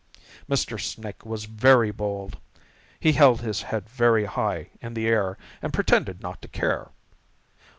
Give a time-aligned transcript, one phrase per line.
[0.49, 0.81] Mr.
[0.83, 2.39] Snake was very bold.
[2.99, 6.89] He held his head very high in the air and pretended not to care.